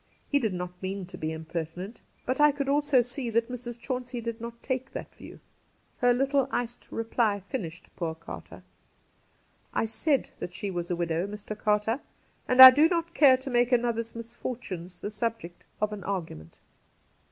He 0.27 0.39
did 0.39 0.55
not 0.55 0.81
mean 0.81 1.05
to 1.05 1.15
be 1.15 1.31
impertinent. 1.31 2.01
But 2.25 2.41
I 2.41 2.51
could 2.51 2.67
also 2.67 3.03
see 3.03 3.29
that 3.29 3.51
Mrs. 3.51 3.79
Chauncey 3.79 4.19
did 4.19 4.41
not 4.41 4.63
take 4.63 4.91
that 4.93 5.13
view. 5.13 5.39
Her 5.97 6.11
little 6.11 6.47
iced 6.49 6.87
reply 6.91 7.39
finished 7.39 7.95
poor 7.95 8.15
Carter.' 8.15 8.63
I 9.81 9.85
said 9.85 10.31
that 10.39 10.53
she 10.55 10.71
was 10.71 10.89
a 10.89 10.95
widow, 10.95 11.27
Mr. 11.27 11.55
Carter, 11.55 12.01
and 12.47 12.63
I 12.63 12.71
do 12.71 12.89
not 12.89 13.13
care 13.13 13.37
to 13.37 13.51
make 13.51 13.71
another's 13.71 14.15
misfortunes 14.15 14.97
the 14.97 15.11
subject 15.11 15.67
of 15.79 15.93
an 15.93 16.03
argument.' 16.03 16.57